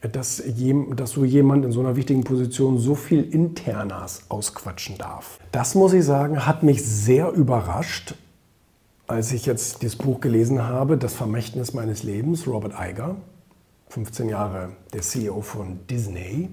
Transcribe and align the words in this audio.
dass, 0.00 0.42
dass 0.94 1.10
so 1.10 1.24
jemand 1.24 1.64
in 1.64 1.72
so 1.72 1.80
einer 1.80 1.96
wichtigen 1.96 2.22
Position 2.22 2.78
so 2.78 2.94
viel 2.94 3.22
Internas 3.22 4.22
ausquatschen 4.28 4.96
darf. 4.98 5.40
Das 5.50 5.74
muss 5.74 5.92
ich 5.92 6.04
sagen, 6.04 6.46
hat 6.46 6.62
mich 6.62 6.84
sehr 6.84 7.32
überrascht, 7.32 8.14
als 9.08 9.32
ich 9.32 9.46
jetzt 9.46 9.82
dieses 9.82 9.96
Buch 9.96 10.20
gelesen 10.20 10.62
habe, 10.62 10.96
Das 10.98 11.14
Vermächtnis 11.14 11.72
meines 11.74 12.02
Lebens, 12.02 12.46
Robert 12.46 12.74
Iger, 12.78 13.16
15 13.88 14.28
Jahre 14.28 14.70
der 14.92 15.00
CEO 15.00 15.40
von 15.40 15.80
Disney, 15.88 16.50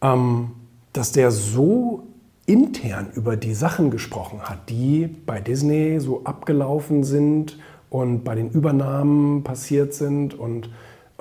ähm, 0.00 0.52
dass 0.92 1.12
der 1.12 1.30
so 1.30 2.04
intern 2.46 3.08
über 3.14 3.36
die 3.36 3.54
Sachen 3.54 3.90
gesprochen 3.90 4.40
hat, 4.42 4.68
die 4.68 5.06
bei 5.06 5.40
Disney 5.40 6.00
so 6.00 6.24
abgelaufen 6.24 7.04
sind 7.04 7.58
und 7.88 8.24
bei 8.24 8.34
den 8.34 8.50
Übernahmen 8.50 9.44
passiert 9.44 9.94
sind 9.94 10.34
und 10.34 10.70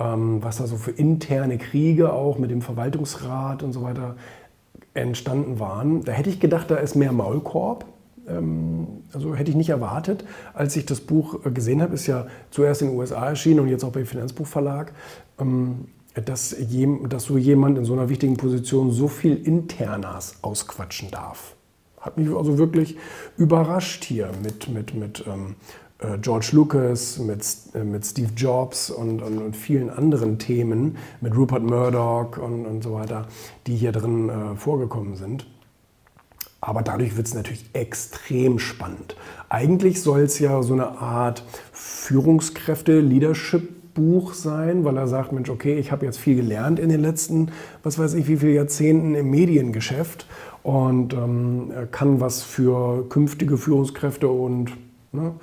was 0.04 0.57
da 0.57 0.68
so 0.68 0.77
für 0.77 0.91
interne 0.91 1.57
Kriege 1.57 2.13
auch 2.13 2.38
mit 2.38 2.52
dem 2.52 2.61
Verwaltungsrat 2.61 3.63
und 3.63 3.73
so 3.73 3.84
weiter 3.84 4.16
entstanden 4.93 5.59
waren. 5.59 6.03
Da 6.03 6.12
hätte 6.12 6.30
ich 6.30 6.39
gedacht, 6.39 6.70
da 6.70 6.76
ist 6.76 6.95
mehr 6.95 7.12
Maulkorb. 7.12 7.85
Ähm, 8.27 8.88
also 9.13 9.35
hätte 9.35 9.52
ich 9.52 9.57
nicht 9.57 9.70
erwartet, 9.70 10.26
als 10.53 10.76
ich 10.76 10.85
das 10.85 11.02
Buch 11.02 11.45
äh, 11.45 11.52
gesehen 11.52 11.81
habe, 11.81 11.93
ist 11.93 12.07
ja 12.07 12.27
zuerst 12.52 12.81
in 12.81 12.90
den 12.90 12.98
USA 12.98 13.29
erschienen 13.29 13.62
und 13.62 13.67
jetzt 13.67 13.84
auch 13.84 13.91
beim 13.91 14.05
Finanzbuchverlag, 14.05 14.93
ähm, 15.40 15.85
dass, 16.13 16.55
dass 17.09 17.23
so 17.23 17.38
jemand 17.38 17.77
in 17.77 17.85
so 17.85 17.93
einer 17.93 18.09
wichtigen 18.09 18.35
Position 18.35 18.91
so 18.91 19.07
viel 19.07 19.35
Internas 19.35 20.35
ausquatschen 20.41 21.09
darf. 21.09 21.55
Hat 22.02 22.18
mich 22.18 22.29
also 22.35 22.57
wirklich 22.57 22.98
überrascht 23.38 24.04
hier 24.04 24.31
mit, 24.43 24.68
mit, 24.68 24.93
mit 24.93 25.23
ähm, 25.27 25.55
George 26.22 26.50
Lucas, 26.54 27.20
mit, 27.20 27.46
äh, 27.73 27.84
mit 27.84 28.05
Steve 28.05 28.30
Jobs 28.36 28.90
und, 28.90 29.22
und, 29.22 29.38
und, 29.38 29.55
vielen 29.55 29.90
anderen 29.90 30.40
Themen, 30.40 30.98
mit 31.22 31.34
Rupert 31.36 31.64
Murdoch 31.64 32.38
und, 32.38 32.66
und 32.66 32.84
so 32.84 32.94
weiter, 32.94 33.27
die 33.68 33.76
hier 33.76 33.91
drin 33.91 34.30
äh, 34.30 34.55
vorgekommen 34.55 35.16
sind. 35.16 35.46
Aber 36.60 36.82
dadurch 36.82 37.16
wird 37.18 37.27
es 37.27 37.34
natürlich 37.34 37.66
extrem 37.74 38.60
spannend. 38.60 39.16
Eigentlich 39.49 40.02
soll 40.02 40.21
es 40.21 40.40
ja 40.40 40.62
so 40.62 40.74
eine 40.74 40.99
Art 40.99 41.43
Führungskräfte-Leadership-Buch 41.71 44.34
sein, 44.34 44.86
weil 44.86 44.98
er 44.98 45.08
sagt, 45.08 45.32
Mensch, 45.32 45.49
okay, 45.49 45.80
ich 45.80 45.91
habe 45.91 46.05
jetzt 46.05 46.20
viel 46.20 46.36
gelernt 46.36 46.80
in 46.80 46.90
den 46.90 47.02
letzten, 47.02 47.52
was 47.82 47.98
weiß 47.98 48.13
ich, 48.13 48.27
wie 48.27 48.38
viele 48.38 48.54
Jahrzehnten 48.54 49.15
im 49.15 49.32
Mediengeschäft 49.32 50.27
und 50.62 51.13
ähm, 51.13 51.71
kann 51.91 52.21
was 52.21 52.43
für 52.43 53.10
künftige 53.10 53.58
Führungskräfte 53.58 54.27
und 54.27 54.77
ne, 55.12 55.34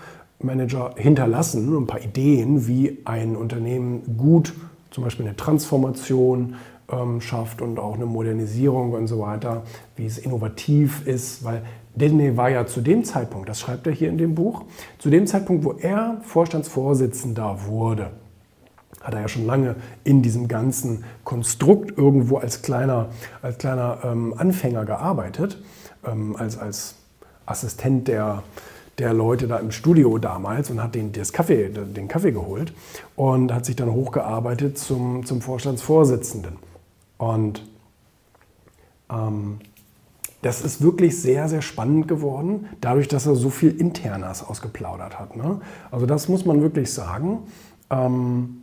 Manager 0.41 0.95
hinterlassen, 0.97 1.77
ein 1.77 1.87
paar 1.87 2.01
Ideen, 2.01 2.67
wie 2.67 2.99
ein 3.05 3.37
Unternehmen 3.37 4.17
gut 4.17 4.55
zum 4.91 5.05
Beispiel 5.05 5.27
eine 5.27 5.37
Transformation 5.37 6.57
ähm, 6.91 7.21
schafft 7.21 7.61
und 7.61 7.79
auch 7.79 7.95
eine 7.95 8.07
Modernisierung 8.07 8.93
und 8.93 9.07
so 9.07 9.21
weiter, 9.21 9.63
wie 9.97 10.07
es 10.07 10.19
innovativ 10.19 11.07
ist, 11.07 11.45
weil 11.45 11.63
Disney 11.95 12.37
war 12.37 12.49
ja 12.49 12.67
zu 12.67 12.81
dem 12.81 13.05
Zeitpunkt, 13.05 13.49
das 13.49 13.61
schreibt 13.61 13.87
er 13.87 13.93
hier 13.93 14.09
in 14.09 14.19
dem 14.19 14.35
Buch, 14.35 14.65
zu 14.99 15.11
dem 15.11 15.27
Zeitpunkt, 15.27 15.65
wo 15.65 15.73
er 15.73 16.21
Vorstandsvorsitzender 16.23 17.67
wurde, 17.67 18.11
hat 19.01 19.15
er 19.15 19.23
ja 19.23 19.29
schon 19.29 19.47
lange 19.47 19.77
in 20.05 20.23
diesem 20.23 20.49
ganzen 20.49 21.05
Konstrukt 21.25 21.97
irgendwo 21.99 22.39
als 22.39 22.63
kleiner, 22.63 23.09
als 23.43 23.59
kleiner 23.59 23.99
ähm, 24.05 24.35
Anfänger 24.37 24.85
gearbeitet, 24.85 25.61
ähm, 26.07 26.37
als, 26.37 26.57
als 26.57 26.95
Assistent 27.47 28.09
der, 28.09 28.43
der 28.99 29.13
Leute 29.15 29.47
da 29.47 29.59
im 29.59 29.71
Studio 29.71 30.19
damals 30.19 30.71
und 30.71 30.83
hat 30.83 30.95
den, 30.95 31.13
das 31.13 31.33
Kaffee, 31.33 31.69
den 31.69 32.09
Kaffee 32.09 32.33
geholt 32.33 32.73
und 33.17 33.53
hat 33.53 33.65
sich 33.65 33.77
dann 33.77 33.93
hochgearbeitet 33.93 34.79
zum, 34.79 35.25
zum 35.25 35.41
Vorstandsvorsitzenden. 35.41 36.57
Und 37.17 37.63
ähm, 39.11 39.59
das 40.43 40.63
ist 40.63 40.83
wirklich 40.83 41.21
sehr, 41.21 41.49
sehr 41.49 41.63
spannend 41.63 42.07
geworden, 42.09 42.69
dadurch, 42.81 43.09
dass 43.09 43.27
er 43.27 43.35
so 43.35 43.51
viel 43.51 43.71
Internas 43.81 44.45
ausgeplaudert 44.45 45.19
hat. 45.19 45.37
Ne? 45.37 45.61
Also 45.91 46.07
das 46.07 46.29
muss 46.29 46.45
man 46.45 46.63
wirklich 46.63 46.93
sagen. 46.93 47.41
Ähm, 47.91 48.63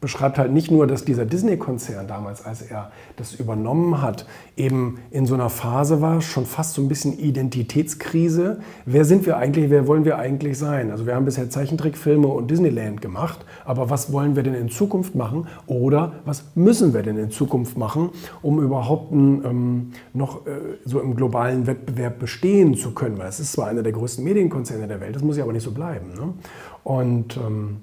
beschreibt 0.00 0.38
halt 0.38 0.52
nicht 0.52 0.70
nur, 0.70 0.86
dass 0.86 1.04
dieser 1.04 1.24
Disney-Konzern 1.24 2.06
damals, 2.06 2.44
als 2.44 2.62
er 2.62 2.90
das 3.16 3.34
übernommen 3.34 4.02
hat, 4.02 4.26
eben 4.56 4.98
in 5.10 5.26
so 5.26 5.34
einer 5.34 5.50
Phase 5.50 6.00
war, 6.00 6.20
schon 6.20 6.46
fast 6.46 6.74
so 6.74 6.82
ein 6.82 6.88
bisschen 6.88 7.18
Identitätskrise. 7.18 8.60
Wer 8.86 9.04
sind 9.04 9.26
wir 9.26 9.36
eigentlich, 9.36 9.70
wer 9.70 9.86
wollen 9.86 10.04
wir 10.04 10.18
eigentlich 10.18 10.58
sein? 10.58 10.90
Also 10.90 11.06
wir 11.06 11.14
haben 11.14 11.24
bisher 11.24 11.48
Zeichentrickfilme 11.50 12.26
und 12.26 12.50
Disneyland 12.50 13.00
gemacht, 13.00 13.44
aber 13.64 13.90
was 13.90 14.12
wollen 14.12 14.36
wir 14.36 14.42
denn 14.42 14.54
in 14.54 14.68
Zukunft 14.68 15.14
machen 15.14 15.46
oder 15.66 16.12
was 16.24 16.44
müssen 16.54 16.92
wir 16.94 17.02
denn 17.02 17.16
in 17.16 17.30
Zukunft 17.30 17.78
machen, 17.78 18.10
um 18.42 18.60
überhaupt 18.60 19.12
ähm, 19.12 19.92
noch 20.12 20.46
äh, 20.46 20.50
so 20.84 21.00
im 21.00 21.16
globalen 21.16 21.66
Wettbewerb 21.66 22.18
bestehen 22.18 22.74
zu 22.74 22.92
können? 22.92 23.18
Weil 23.18 23.28
es 23.28 23.40
ist 23.40 23.52
zwar 23.52 23.68
einer 23.68 23.82
der 23.82 23.92
größten 23.92 24.22
Medienkonzerne 24.22 24.86
der 24.86 25.00
Welt, 25.00 25.16
das 25.16 25.22
muss 25.22 25.36
ja 25.36 25.44
aber 25.44 25.52
nicht 25.52 25.64
so 25.64 25.72
bleiben. 25.72 26.14
Ne? 26.14 26.34
Und 26.84 27.36
ähm, 27.38 27.78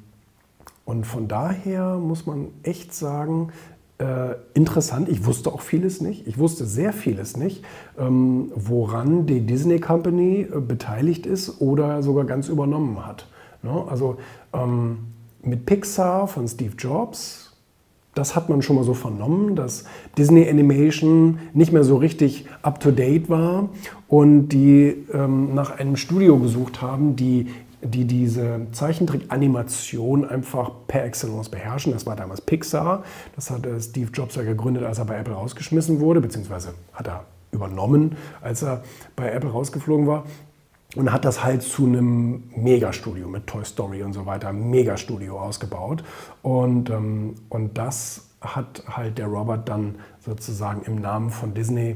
und 0.86 1.06
von 1.06 1.28
daher 1.28 1.98
muss 1.98 2.26
man 2.26 2.48
echt 2.64 2.94
sagen, 2.94 3.50
äh, 4.02 4.36
interessant, 4.56 5.10
ich 5.10 5.26
wusste 5.26 5.54
auch 5.54 5.62
vieles 5.62 6.02
nicht, 6.02 6.28
ich 6.28 6.40
wusste 6.40 6.66
sehr 6.66 6.92
vieles 6.92 7.38
nicht, 7.38 7.64
ähm, 8.00 8.52
woran 8.56 9.28
die 9.28 9.42
Disney 9.42 9.80
Company 9.80 10.48
äh, 10.52 10.60
beteiligt 10.60 11.26
ist 11.26 11.62
oder 11.62 12.02
sogar 12.02 12.26
ganz 12.26 12.50
übernommen 12.50 13.06
hat. 13.06 13.28
Ne? 13.62 13.86
Also 13.88 14.18
ähm, 14.54 15.00
mit 15.44 15.68
Pixar 15.68 16.28
von 16.28 16.48
Steve 16.48 16.74
Jobs, 16.78 17.56
das 18.16 18.36
hat 18.36 18.50
man 18.50 18.62
schon 18.62 18.76
mal 18.76 18.84
so 18.84 18.94
vernommen, 18.94 19.56
dass 19.56 19.86
Disney 20.18 20.50
Animation 20.50 21.40
nicht 21.54 21.72
mehr 21.72 21.84
so 21.84 21.98
richtig 21.98 22.46
up-to-date 22.62 23.30
war 23.30 23.70
und 24.08 24.50
die 24.50 25.06
ähm, 25.14 25.54
nach 25.54 25.78
einem 25.78 25.96
Studio 25.96 26.38
gesucht 26.40 26.82
haben, 26.82 27.16
die 27.16 27.48
die 27.84 28.06
diese 28.06 28.68
Zeichentrick-Animation 28.72 30.26
einfach 30.28 30.72
per 30.88 31.04
Excellence 31.04 31.50
beherrschen. 31.50 31.94
Das 31.94 32.06
war 32.06 32.16
damals 32.16 32.42
Pixar. 32.42 33.04
Das 33.36 33.50
hat 33.50 33.68
Steve 33.80 34.12
Jobs 34.14 34.36
ja 34.36 34.44
gegründet, 34.44 34.84
als 34.84 35.00
er 35.00 35.06
bei 35.06 35.18
Apple 35.18 35.34
rausgeschmissen 35.34 36.00
wurde, 36.00 36.22
beziehungsweise 36.22 36.74
hat 36.94 37.08
er 37.08 37.26
übernommen, 37.52 38.16
als 38.42 38.64
er 38.64 38.84
bei 39.16 39.32
Apple 39.32 39.52
rausgeflogen 39.52 40.08
war. 40.08 40.26
Und 40.96 41.14
hat 41.14 41.24
das 41.24 41.42
halt 41.42 41.64
zu 41.64 41.86
einem 41.86 42.44
Megastudio 42.54 43.30
mit 43.30 43.48
Toy 43.48 43.64
Story 43.64 44.04
und 44.04 44.12
so 44.12 44.26
weiter, 44.26 44.52
Megastudio 44.52 45.40
ausgebaut. 45.40 46.04
Und, 46.42 46.90
ähm, 46.90 47.36
und 47.48 47.78
das 47.78 48.28
hat 48.42 48.84
halt 48.88 49.18
der 49.18 49.28
Robert 49.28 49.70
dann 49.70 49.96
sozusagen 50.20 50.82
im 50.84 50.96
Namen 50.96 51.30
von 51.30 51.54
Disney 51.54 51.96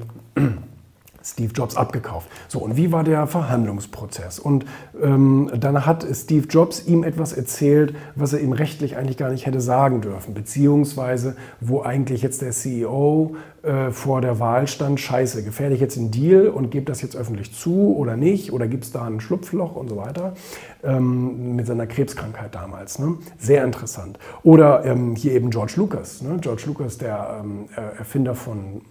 Steve 1.26 1.52
Jobs 1.54 1.76
abgekauft. 1.76 2.30
So, 2.48 2.60
und 2.60 2.78
wie 2.78 2.92
war 2.92 3.04
der 3.04 3.26
Verhandlungsprozess? 3.26 4.38
Und 4.38 4.66
ähm, 5.02 5.50
dann 5.60 5.86
hat 5.86 6.06
Steve 6.14 6.46
Jobs 6.48 6.86
ihm 6.86 7.04
etwas 7.04 7.34
erzählt, 7.34 7.96
was 8.16 8.34
er 8.34 8.42
ihm 8.42 8.52
rechtlich 8.52 8.96
eigentlich 8.96 9.18
gar 9.18 9.32
nicht 9.32 9.48
hätte 9.48 9.60
sagen 9.60 10.02
dürfen, 10.02 10.36
beziehungsweise 10.36 11.36
wo 11.60 11.82
eigentlich 11.82 12.22
jetzt 12.22 12.44
der 12.44 12.52
CEO 12.52 13.36
äh, 13.64 13.90
vor 13.90 14.22
der 14.22 14.40
Wahl 14.40 14.68
stand, 14.68 15.00
scheiße, 15.00 15.44
gefährde 15.44 15.76
jetzt 15.76 15.96
den 15.96 16.12
Deal 16.12 16.48
und 16.48 16.70
gebe 16.70 16.86
das 16.86 17.02
jetzt 17.02 17.16
öffentlich 17.16 17.52
zu 17.54 17.96
oder 17.98 18.16
nicht? 18.16 18.54
Oder 18.54 18.68
gibt 18.68 18.84
es 18.84 18.92
da 18.92 19.06
ein 19.06 19.20
Schlupfloch 19.20 19.76
und 19.76 19.90
so 19.90 19.98
weiter? 19.98 20.36
Ähm, 20.84 21.56
mit 21.56 21.66
seiner 21.66 21.88
Krebskrankheit 21.88 22.54
damals. 22.54 23.00
Ne? 23.00 23.18
Sehr 23.40 23.64
interessant. 23.64 24.20
Oder 24.44 24.86
ähm, 24.86 25.16
hier 25.16 25.32
eben 25.32 25.50
George 25.50 25.74
Lucas. 25.78 26.22
Ne? 26.22 26.38
George 26.40 26.64
Lucas, 26.68 27.00
der 27.00 27.42
ähm, 27.44 27.66
Erfinder 27.98 28.36
von 28.36 28.82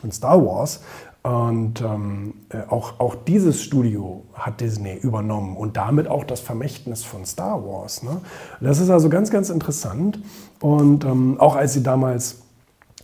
von 0.00 0.12
Star 0.12 0.44
Wars, 0.44 0.80
und 1.22 1.80
ähm, 1.80 2.34
äh, 2.50 2.62
auch, 2.68 3.00
auch 3.00 3.14
dieses 3.14 3.62
Studio 3.62 4.24
hat 4.34 4.60
Disney 4.60 4.94
übernommen 4.96 5.56
und 5.56 5.76
damit 5.76 6.08
auch 6.08 6.24
das 6.24 6.40
Vermächtnis 6.40 7.04
von 7.04 7.26
Star 7.26 7.62
Wars. 7.66 8.02
Ne? 8.02 8.20
Das 8.60 8.78
ist 8.78 8.88
also 8.88 9.08
ganz, 9.08 9.30
ganz 9.30 9.50
interessant. 9.50 10.20
Und 10.60 11.04
ähm, 11.04 11.38
auch 11.40 11.56
als 11.56 11.74
sie 11.74 11.82
damals 11.82 12.42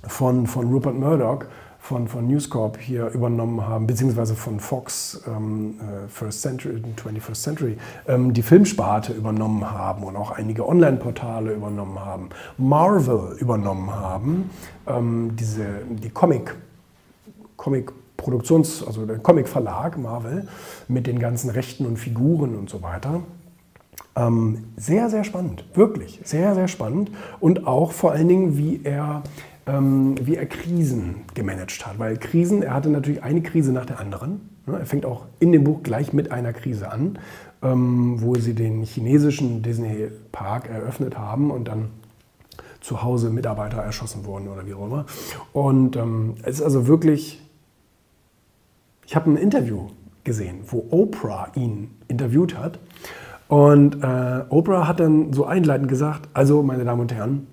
von, 0.06 0.46
von 0.46 0.72
Rupert 0.72 0.94
Murdoch 0.94 1.44
von, 1.84 2.08
von 2.08 2.26
News 2.26 2.49
Corp 2.49 2.78
hier 2.78 3.08
übernommen 3.08 3.66
haben, 3.66 3.87
beziehungsweise 3.87 4.34
von 4.34 4.58
Fox 4.58 5.20
ähm, 5.26 5.75
äh, 5.81 6.08
First 6.08 6.40
Century, 6.40 6.82
21st 6.96 7.34
Century, 7.34 7.76
ähm, 8.08 8.32
die 8.32 8.40
Filmsparte 8.40 9.12
übernommen 9.12 9.70
haben 9.70 10.02
und 10.05 10.17
auch 10.17 10.31
einige 10.31 10.67
Online-Portale 10.67 11.52
übernommen 11.52 12.02
haben, 12.02 12.31
Marvel 12.56 13.37
übernommen 13.38 13.90
haben, 13.94 14.49
ähm, 14.87 15.37
diese, 15.38 15.67
die 15.90 16.08
Comic, 16.08 16.56
Comic 17.58 17.93
Produktions-, 18.24 18.82
also 18.86 19.04
der 19.04 19.18
Comic-Verlag 19.18 19.98
Marvel 19.98 20.48
mit 20.88 21.06
den 21.06 21.18
ganzen 21.18 21.50
Rechten 21.50 21.84
und 21.86 21.98
Figuren 21.98 22.56
und 22.56 22.70
so 22.70 22.82
weiter. 22.82 23.20
Ähm, 24.16 24.64
sehr, 24.76 25.10
sehr 25.10 25.24
spannend, 25.24 25.64
wirklich 25.74 26.20
sehr, 26.24 26.54
sehr 26.54 26.68
spannend 26.68 27.10
und 27.40 27.66
auch 27.66 27.92
vor 27.92 28.12
allen 28.12 28.28
Dingen, 28.28 28.56
wie 28.56 28.80
er, 28.84 29.22
ähm, 29.66 30.14
wie 30.20 30.36
er 30.36 30.46
Krisen 30.46 31.16
gemanagt 31.34 31.84
hat. 31.86 31.98
Weil 31.98 32.16
Krisen, 32.16 32.62
er 32.62 32.74
hatte 32.74 32.90
natürlich 32.90 33.22
eine 33.22 33.42
Krise 33.42 33.72
nach 33.72 33.86
der 33.86 33.98
anderen. 33.98 34.48
Ne? 34.66 34.78
Er 34.78 34.86
fängt 34.86 35.04
auch 35.04 35.26
in 35.40 35.52
dem 35.52 35.64
Buch 35.64 35.82
gleich 35.82 36.12
mit 36.12 36.30
einer 36.30 36.52
Krise 36.52 36.92
an, 36.92 37.18
ähm, 37.62 38.22
wo 38.22 38.36
sie 38.36 38.54
den 38.54 38.82
chinesischen 38.84 39.62
Disney 39.62 40.08
Park 40.30 40.70
eröffnet 40.70 41.18
haben 41.18 41.50
und 41.50 41.66
dann 41.66 41.90
zu 42.80 43.02
Hause 43.02 43.30
Mitarbeiter 43.30 43.78
erschossen 43.78 44.26
wurden 44.26 44.46
oder 44.46 44.66
wie 44.66 44.74
auch 44.74 44.86
immer. 44.86 45.06
Und 45.52 45.96
ähm, 45.96 46.34
es 46.42 46.56
ist 46.56 46.62
also 46.62 46.86
wirklich, 46.86 47.40
ich 49.06 49.16
habe 49.16 49.30
ein 49.30 49.36
Interview 49.36 49.88
gesehen, 50.24 50.60
wo 50.66 50.86
Oprah 50.90 51.48
ihn 51.54 51.90
interviewt 52.08 52.56
hat. 52.56 52.78
Und 53.48 54.02
äh, 54.02 54.44
Oprah 54.48 54.88
hat 54.88 55.00
dann 55.00 55.32
so 55.32 55.44
einleitend 55.44 55.88
gesagt, 55.88 56.28
also 56.32 56.62
meine 56.62 56.84
Damen 56.84 57.02
und 57.02 57.12
Herren, 57.12 57.46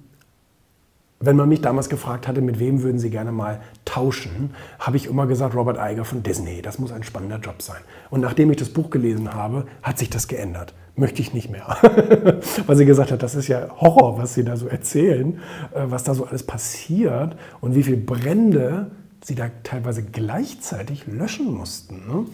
wenn 1.22 1.36
man 1.36 1.48
mich 1.50 1.62
damals 1.62 1.88
gefragt 1.88 2.28
hatte, 2.28 2.42
mit 2.42 2.60
wem 2.60 2.82
würden 2.82 2.98
Sie 2.98 3.12
gerne 3.12 3.32
mal 3.32 3.62
tauschen, 3.86 4.56
habe 4.80 4.98
ich 4.98 5.06
immer 5.06 5.28
gesagt, 5.28 5.56
Robert 5.56 5.78
Iger 5.80 6.04
von 6.04 6.24
Disney. 6.24 6.62
Das 6.62 6.80
muss 6.80 6.92
ein 6.92 7.04
spannender 7.04 7.38
Job 7.38 7.62
sein. 7.62 7.82
Und 8.10 8.22
nachdem 8.22 8.50
ich 8.50 8.58
das 8.58 8.70
Buch 8.70 8.90
gelesen 8.90 9.32
habe, 9.34 9.66
hat 9.84 10.00
sich 10.00 10.10
das 10.10 10.28
geändert. 10.28 10.74
Möchte 10.96 11.22
ich 11.22 11.34
nicht 11.34 11.52
mehr. 11.52 11.78
Weil 12.66 12.76
sie 12.76 12.86
gesagt 12.86 13.12
hat, 13.12 13.22
das 13.22 13.36
ist 13.36 13.48
ja 13.48 13.70
Horror, 13.80 14.18
was 14.18 14.34
Sie 14.34 14.44
da 14.44 14.58
so 14.58 14.68
erzählen, 14.68 15.40
äh, 15.74 15.84
was 15.86 16.04
da 16.04 16.14
so 16.16 16.26
alles 16.26 16.44
passiert 16.44 17.38
und 17.62 17.76
wie 17.76 17.84
viele 17.84 17.98
Brände 17.98 18.92
Sie 19.24 19.36
da 19.36 19.50
teilweise 19.64 20.04
gleichzeitig 20.04 21.08
löschen 21.08 21.54
mussten. 21.54 22.08
Ne? 22.08 22.26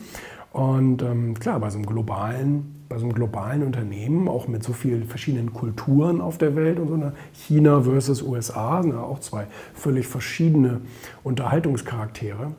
Und 0.51 1.01
ähm, 1.01 1.37
klar, 1.39 1.59
bei 1.59 1.69
so 1.69 1.77
einem 1.77 1.85
globalen 1.85 2.77
bei 2.89 2.97
so 2.97 3.05
einem 3.05 3.13
globalen 3.13 3.63
Unternehmen, 3.63 4.27
auch 4.27 4.47
mit 4.47 4.63
so 4.63 4.73
vielen 4.73 5.05
verschiedenen 5.05 5.53
Kulturen 5.53 6.21
auf 6.21 6.37
der 6.37 6.55
Welt 6.55 6.79
und 6.79 6.87
so 6.87 6.93
einer 6.93 7.13
China 7.33 7.81
versus 7.81 8.21
USA, 8.21 8.81
sind 8.81 8.93
ja 8.93 9.01
auch 9.01 9.19
zwei 9.19 9.47
völlig 9.73 10.07
verschiedene 10.07 10.81
Unterhaltungscharaktere. 11.23 12.53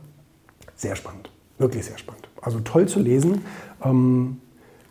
Sehr 0.75 0.95
spannend, 0.95 1.31
wirklich 1.57 1.85
sehr 1.85 1.97
spannend. 1.97 2.29
Also 2.41 2.59
toll 2.59 2.87
zu 2.87 2.99
lesen. 2.99 3.41
Ähm, 3.83 4.37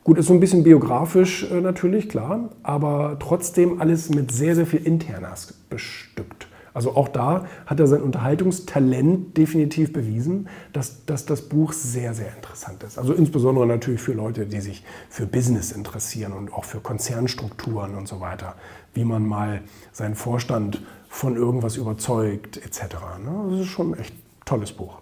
gut, 0.04 0.18
ist 0.18 0.26
so 0.26 0.34
ein 0.34 0.40
bisschen 0.40 0.64
biografisch 0.64 1.50
äh, 1.50 1.60
natürlich, 1.60 2.08
klar, 2.08 2.50
aber 2.62 3.16
trotzdem 3.20 3.80
alles 3.80 4.10
mit 4.10 4.32
sehr, 4.32 4.54
sehr 4.54 4.66
viel 4.66 4.84
Internas 4.84 5.54
bestückt. 5.70 6.47
Also 6.78 6.94
auch 6.94 7.08
da 7.08 7.44
hat 7.66 7.80
er 7.80 7.88
sein 7.88 8.02
Unterhaltungstalent 8.02 9.36
definitiv 9.36 9.92
bewiesen, 9.92 10.48
dass, 10.72 11.04
dass 11.06 11.26
das 11.26 11.42
Buch 11.42 11.72
sehr, 11.72 12.14
sehr 12.14 12.32
interessant 12.36 12.84
ist. 12.84 12.98
Also 12.98 13.14
insbesondere 13.14 13.66
natürlich 13.66 14.00
für 14.00 14.12
Leute, 14.12 14.46
die 14.46 14.60
sich 14.60 14.84
für 15.10 15.26
Business 15.26 15.72
interessieren 15.72 16.32
und 16.32 16.52
auch 16.52 16.64
für 16.64 16.78
Konzernstrukturen 16.78 17.96
und 17.96 18.06
so 18.06 18.20
weiter, 18.20 18.54
wie 18.94 19.02
man 19.02 19.26
mal 19.26 19.62
seinen 19.90 20.14
Vorstand 20.14 20.80
von 21.08 21.34
irgendwas 21.34 21.76
überzeugt 21.76 22.58
etc. 22.58 22.94
Ne? 23.24 23.48
Das 23.50 23.60
ist 23.62 23.66
schon 23.66 23.94
ein 23.94 23.98
echt 23.98 24.14
tolles 24.44 24.70
Buch. 24.70 24.98